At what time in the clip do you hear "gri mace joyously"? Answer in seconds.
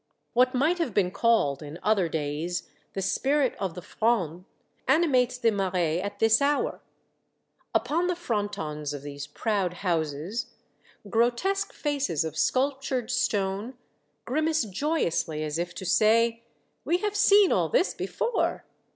14.25-15.43